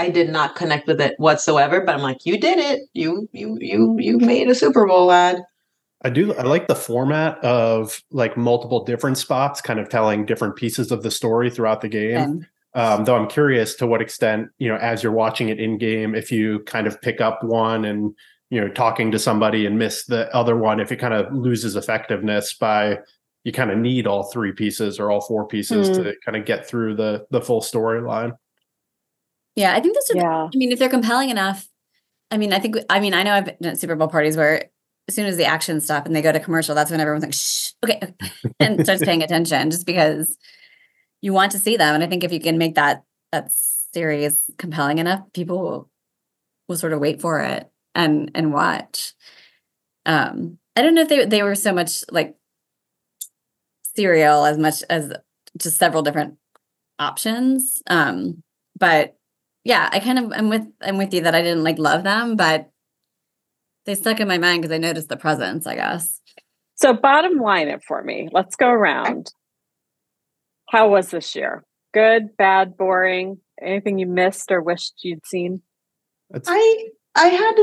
[0.00, 2.88] I did not connect with it whatsoever, but I'm like, you did it.
[2.94, 5.42] You you you you made a Super Bowl ad.
[6.02, 10.56] I do I like the format of like multiple different spots kind of telling different
[10.56, 12.46] pieces of the story throughout the game.
[12.72, 16.14] Um, though I'm curious to what extent, you know, as you're watching it in game,
[16.14, 18.14] if you kind of pick up one and
[18.48, 21.76] you know talking to somebody and miss the other one, if it kind of loses
[21.76, 23.00] effectiveness by
[23.44, 25.94] you kind of need all three pieces or all four pieces mm.
[25.96, 28.32] to kind of get through the the full storyline.
[29.56, 30.10] Yeah, I think this.
[30.10, 30.48] Are, yeah.
[30.52, 31.68] I mean, if they're compelling enough,
[32.30, 32.76] I mean, I think.
[32.88, 34.70] I mean, I know I've been at Super Bowl parties where
[35.08, 37.34] as soon as the action stop and they go to commercial, that's when everyone's like,
[37.34, 38.14] "Shh, okay,"
[38.60, 40.38] and starts paying attention, just because
[41.20, 41.94] you want to see them.
[41.94, 45.90] And I think if you can make that that series compelling enough, people will,
[46.68, 49.14] will sort of wait for it and and watch.
[50.06, 52.36] Um, I don't know if they they were so much like
[53.96, 55.12] serial as much as
[55.58, 56.36] just several different
[56.98, 57.82] options.
[57.88, 58.42] Um,
[58.78, 59.16] but
[59.64, 62.36] yeah, I kind of I'm with I'm with you that I didn't like love them,
[62.36, 62.70] but
[63.86, 66.20] they stuck in my mind because I noticed the presence, I guess.
[66.76, 68.28] So bottom line it for me.
[68.32, 69.32] Let's go around.
[70.70, 71.64] How was this year?
[71.92, 73.38] Good, bad, boring?
[73.60, 75.62] Anything you missed or wished you'd seen?
[76.46, 77.54] I I had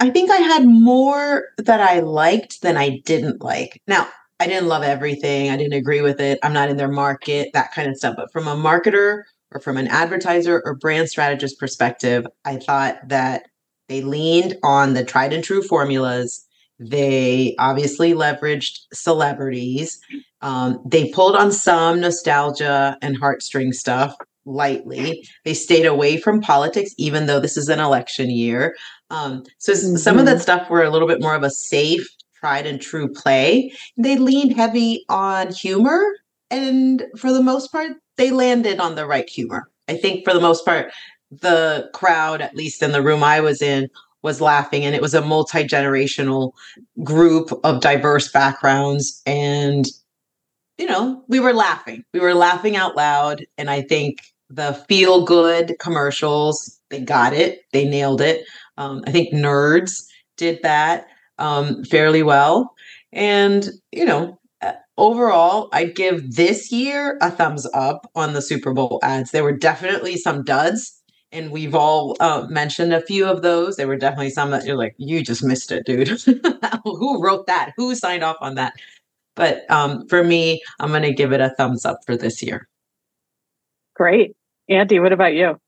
[0.00, 3.80] I think I had more that I liked than I didn't like.
[3.86, 4.08] Now,
[4.40, 5.50] I didn't love everything.
[5.50, 6.38] I didn't agree with it.
[6.42, 8.14] I'm not in their market, that kind of stuff.
[8.16, 9.22] But from a marketer
[9.54, 13.44] or from an advertiser or brand strategist perspective, I thought that
[13.88, 16.44] they leaned on the tried and true formulas.
[16.78, 20.00] They obviously leveraged celebrities.
[20.40, 25.26] Um, they pulled on some nostalgia and heartstring stuff lightly.
[25.44, 28.76] They stayed away from politics, even though this is an election year.
[29.10, 29.96] Um, so mm-hmm.
[29.96, 30.42] some of that mm-hmm.
[30.42, 33.72] stuff were a little bit more of a safe, tried and true play.
[33.96, 36.02] They leaned heavy on humor.
[36.50, 39.70] And for the most part, they landed on the right humor.
[39.88, 40.92] I think for the most part,
[41.30, 43.88] the crowd, at least in the room I was in,
[44.22, 46.52] was laughing, and it was a multi generational
[47.02, 49.20] group of diverse backgrounds.
[49.26, 49.84] And,
[50.78, 52.04] you know, we were laughing.
[52.14, 53.44] We were laughing out loud.
[53.58, 58.46] And I think the feel good commercials, they got it, they nailed it.
[58.78, 60.04] Um, I think Nerds
[60.36, 61.06] did that
[61.38, 62.74] um, fairly well.
[63.12, 64.38] And, you know,
[64.96, 69.30] overall, I'd give this year a thumbs up on the Super Bowl ads.
[69.30, 73.76] There were definitely some duds, and we've all uh, mentioned a few of those.
[73.76, 76.08] There were definitely some that you're like, you just missed it, dude.
[76.84, 77.72] Who wrote that?
[77.76, 78.74] Who signed off on that?
[79.34, 82.68] But um, for me, I'm going to give it a thumbs up for this year.
[83.94, 84.36] Great.
[84.68, 85.58] Andy, what about you?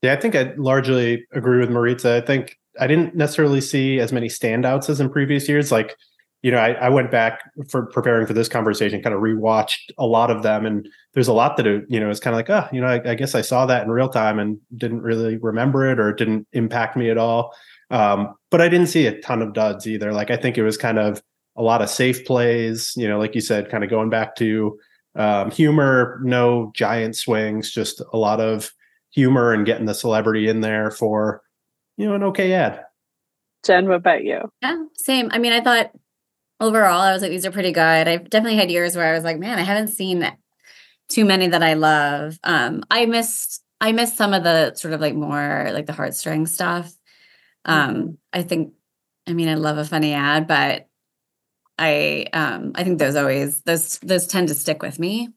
[0.00, 2.16] Yeah, I think I largely agree with Maritza.
[2.16, 5.70] I think I didn't necessarily see as many standouts as in previous years.
[5.70, 5.96] Like,
[6.42, 10.06] you know, I, I went back for preparing for this conversation, kind of rewatched a
[10.06, 12.68] lot of them, and there's a lot that you know is kind of like, oh,
[12.72, 15.88] you know, I, I, guess I saw that in real time and didn't really remember
[15.88, 17.54] it or it didn't impact me at all.
[17.90, 20.12] Um, but I didn't see a ton of duds either.
[20.12, 21.22] Like, I think it was kind of
[21.56, 22.92] a lot of safe plays.
[22.96, 24.78] You know, like you said, kind of going back to
[25.14, 28.72] um, humor, no giant swings, just a lot of
[29.10, 31.42] humor and getting the celebrity in there for
[31.96, 32.82] you know an okay ad.
[33.64, 34.40] Jen, what about you?
[34.60, 35.28] Yeah, same.
[35.30, 35.92] I mean, I thought
[36.62, 38.08] overall, I was like, these are pretty good.
[38.08, 40.30] I've definitely had years where I was like, man, I haven't seen
[41.08, 42.38] too many that I love.
[42.42, 46.48] Um, I missed I missed some of the sort of like more like the heartstring
[46.48, 46.92] stuff.
[47.64, 48.10] Um, mm-hmm.
[48.32, 48.74] I think
[49.26, 50.88] I mean I love a funny ad, but
[51.78, 55.30] I um I think those always those those tend to stick with me.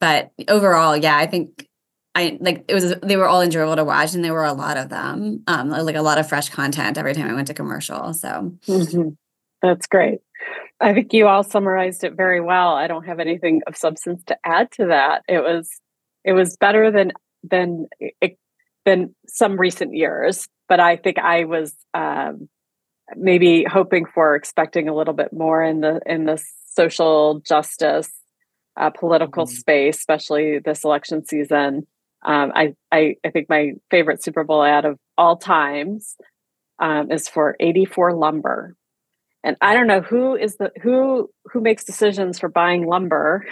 [0.00, 1.68] But overall, yeah, I think
[2.14, 4.76] I like it was they were all enjoyable to watch and there were a lot
[4.76, 5.42] of them.
[5.48, 8.14] Um like a lot of fresh content every time I went to commercial.
[8.14, 9.08] So mm-hmm.
[9.62, 10.18] That's great.
[10.80, 12.74] I think you all summarized it very well.
[12.74, 15.22] I don't have anything of substance to add to that.
[15.28, 15.68] It was
[16.24, 17.86] it was better than than
[18.84, 22.48] than some recent years, but I think I was um,
[23.16, 26.42] maybe hoping for expecting a little bit more in the in the
[26.74, 28.10] social justice
[28.76, 29.54] uh, political mm-hmm.
[29.54, 31.86] space, especially this election season.
[32.24, 36.16] Um, I, I, I think my favorite Super Bowl ad of all times
[36.78, 38.76] um, is for 84 Lumber,
[39.44, 43.46] and I don't know who is the who who makes decisions for buying lumber,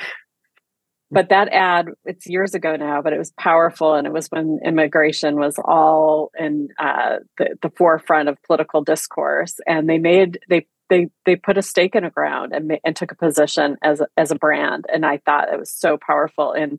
[1.10, 4.60] but that ad it's years ago now, but it was powerful, and it was when
[4.64, 10.66] immigration was all in uh, the the forefront of political discourse, and they made they
[10.88, 14.06] they they put a stake in the ground and and took a position as a,
[14.16, 16.78] as a brand, and I thought it was so powerful and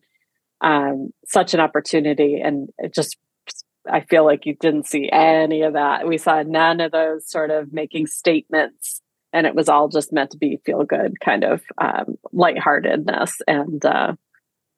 [0.61, 3.17] um, such an opportunity, and it just
[3.89, 6.07] I feel like you didn't see any of that.
[6.07, 9.01] We saw none of those sort of making statements,
[9.33, 13.83] and it was all just meant to be feel good kind of um, lightheartedness, and
[13.85, 14.13] uh,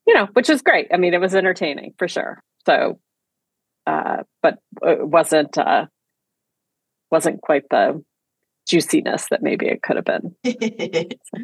[0.08, 0.88] you know, which is great.
[0.93, 2.41] I mean, it was entertaining for sure.
[2.66, 2.99] So,
[3.86, 5.88] uh, but it wasn't uh,
[7.12, 8.04] wasn't quite the
[8.68, 10.36] juiciness that maybe it could have been.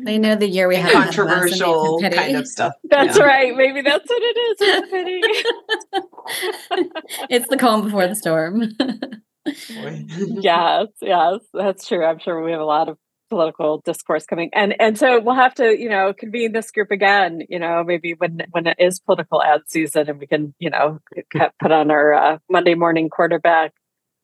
[0.07, 2.73] I know the year we had controversial kind of stuff.
[2.83, 3.23] That's yeah.
[3.23, 3.55] right.
[3.55, 4.57] Maybe that's what it is.
[7.29, 8.63] it's the calm before the storm.
[10.41, 12.05] yes, yes, that's true.
[12.05, 12.97] I'm sure we have a lot of
[13.29, 17.41] political discourse coming and and so we'll have to you know convene this group again
[17.47, 20.99] you know maybe when when it is political ad season and we can you know
[21.59, 23.71] put on our uh, monday morning quarterback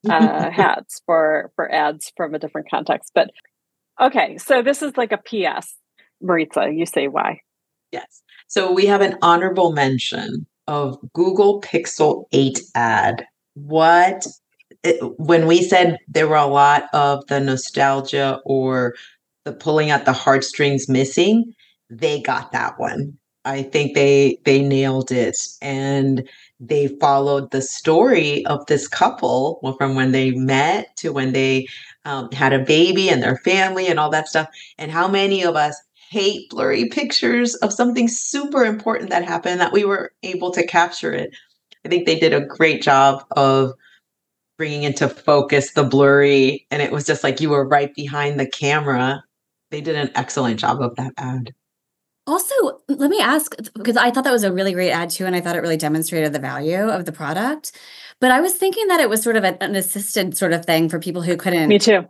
[0.10, 3.12] uh, hats for for ads from a different context.
[3.14, 3.30] But
[4.00, 5.74] okay, so this is like a PS.
[6.22, 7.40] Maritza, you say why?
[7.92, 8.22] Yes.
[8.46, 13.26] So we have an honorable mention of Google Pixel 8 ad.
[13.54, 14.26] What
[14.82, 18.94] it, when we said there were a lot of the nostalgia or
[19.44, 21.52] the pulling at the heartstrings missing,
[21.90, 23.18] they got that one.
[23.44, 26.28] I think they they nailed it and
[26.60, 31.66] they followed the story of this couple from when they met to when they
[32.04, 34.48] um, had a baby and their family and all that stuff.
[34.78, 39.72] And how many of us hate blurry pictures of something super important that happened that
[39.72, 41.30] we were able to capture it?
[41.84, 43.72] I think they did a great job of
[44.56, 48.48] bringing into focus the blurry, and it was just like you were right behind the
[48.48, 49.22] camera.
[49.70, 51.54] They did an excellent job of that ad.
[52.26, 52.54] Also,
[52.88, 55.40] let me ask because I thought that was a really great ad too, and I
[55.40, 57.72] thought it really demonstrated the value of the product.
[58.20, 60.98] But I was thinking that it was sort of an assisted sort of thing for
[60.98, 61.68] people who couldn't.
[61.68, 62.06] Me too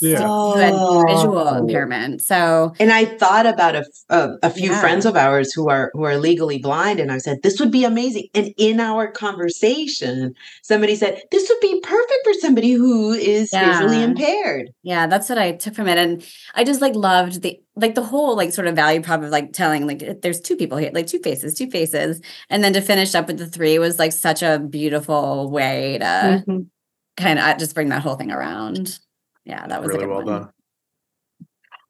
[0.00, 0.20] yeah.
[0.22, 1.04] Oh.
[1.06, 2.22] visual impairment.
[2.22, 4.80] So, and I thought about a, a, a few yeah.
[4.80, 7.84] friends of ours who are who are legally blind, and I said this would be
[7.84, 8.28] amazing.
[8.34, 13.72] And in our conversation, somebody said this would be perfect for somebody who is yeah.
[13.72, 14.70] visually impaired.
[14.82, 16.24] Yeah, that's what I took from it, and
[16.54, 19.52] I just like loved the like the whole like sort of value prop of like
[19.52, 23.14] telling like there's two people here, like two faces, two faces, and then to finish
[23.14, 26.04] up with the three was like such a beautiful way to.
[26.04, 26.58] Mm-hmm.
[27.16, 28.98] Kind of just bring that whole thing around
[29.50, 30.26] yeah, that was really well one.
[30.26, 30.48] done.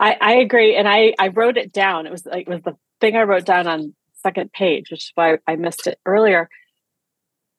[0.01, 2.07] I, I agree, and I I wrote it down.
[2.07, 5.13] It was like it was the thing I wrote down on second page, which is
[5.15, 6.49] why I missed it earlier.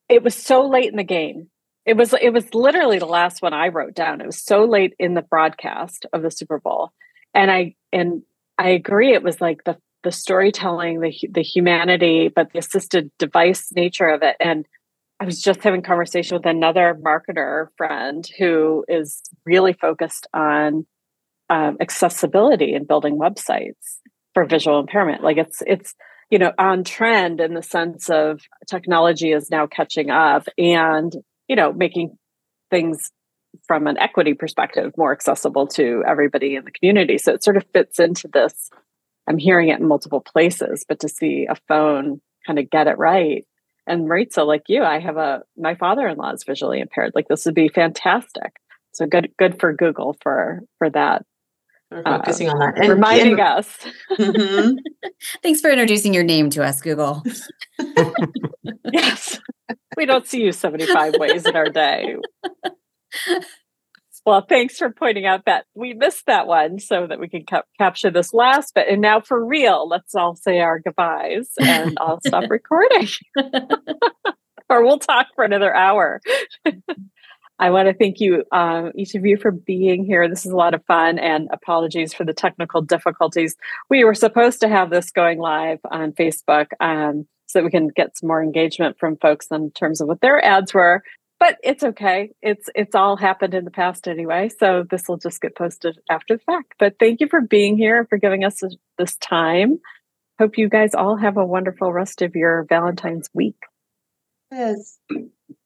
[0.09, 1.49] It was so late in the game.
[1.85, 4.21] It was it was literally the last one I wrote down.
[4.21, 6.91] It was so late in the broadcast of the Super Bowl,
[7.35, 8.23] and I and
[8.57, 9.13] I agree.
[9.13, 14.23] It was like the the storytelling, the the humanity, but the assisted device nature of
[14.23, 14.35] it.
[14.39, 14.65] And
[15.21, 20.87] I was just having conversation with another marketer friend who is really focused on
[21.47, 23.99] um, accessibility and building websites
[24.33, 25.21] for visual impairment.
[25.21, 25.93] Like it's it's
[26.31, 31.13] you know on trend in the sense of technology is now catching up and
[31.47, 32.17] you know making
[32.71, 33.11] things
[33.67, 37.19] from an equity perspective more accessible to everybody in the community.
[37.19, 38.71] So it sort of fits into this.
[39.27, 42.97] I'm hearing it in multiple places, but to see a phone kind of get it
[42.97, 43.45] right.
[43.87, 47.13] And Maritza, like you, I have a my father-in-law is visually impaired.
[47.15, 48.53] Like this would be fantastic.
[48.93, 51.25] So good good for Google for for that.
[51.89, 52.77] For focusing uh, on that.
[52.77, 53.77] And, reminding and, us.
[54.11, 54.77] Mm-hmm.
[55.43, 57.21] Thanks for introducing your name to us, Google.
[58.93, 59.39] yes.
[59.97, 62.15] We don't see you 75 ways in our day.
[64.25, 67.63] Well, thanks for pointing out that we missed that one so that we can ca-
[67.79, 68.87] capture this last bit.
[68.87, 73.07] And now for real, let's all say our goodbyes and I'll stop recording.
[74.69, 76.21] or we'll talk for another hour.
[77.57, 80.27] I want to thank you, um, each of you, for being here.
[80.27, 83.55] This is a lot of fun, and apologies for the technical difficulties.
[83.87, 87.89] We were supposed to have this going live on Facebook um, so that we can
[87.89, 91.03] get some more engagement from folks in terms of what their ads were
[91.41, 92.29] but it's okay.
[92.43, 96.37] It's it's all happened in the past anyway, so this will just get posted after
[96.37, 96.75] the fact.
[96.77, 98.61] But thank you for being here for giving us
[98.99, 99.79] this time.
[100.39, 103.57] Hope you guys all have a wonderful rest of your Valentine's week.
[104.51, 104.99] Yes.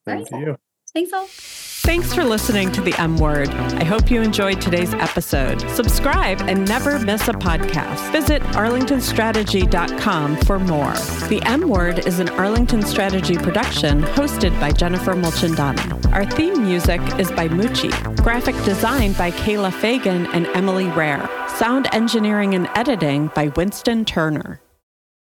[0.05, 0.55] Thank you.
[0.95, 1.27] Thanks all.
[1.27, 3.49] Thanks for listening to the M Word.
[3.49, 5.59] I hope you enjoyed today's episode.
[5.71, 8.13] Subscribe and never miss a podcast.
[8.13, 10.93] Visit arlingtonstrategy.com for more.
[11.27, 16.13] The M Word is an Arlington Strategy production hosted by Jennifer Mulchandani.
[16.13, 17.91] Our theme music is by Mucci.
[18.23, 21.29] Graphic design by Kayla Fagan and Emily Rare.
[21.57, 24.61] Sound engineering and editing by Winston Turner.